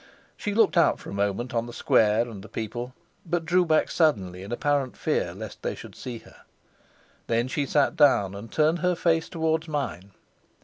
She 0.35 0.55
looked 0.55 0.77
out 0.77 0.97
for 0.99 1.11
a 1.11 1.13
moment 1.13 1.53
on 1.53 1.67
the 1.67 1.71
square 1.73 2.27
and 2.27 2.41
the 2.41 2.49
people, 2.49 2.95
but 3.23 3.45
drew 3.45 3.65
back 3.67 3.91
suddenly 3.91 4.41
in 4.41 4.51
apparent 4.51 4.97
fear 4.97 5.31
lest 5.35 5.61
they 5.61 5.75
should 5.75 5.93
see 5.95 6.17
her. 6.17 6.37
Then 7.27 7.47
she 7.47 7.67
sat 7.67 7.95
down 7.97 8.33
and 8.33 8.51
turned 8.51 8.79
her 8.79 8.95
face 8.95 9.29
towards 9.29 9.67
mine. 9.67 10.09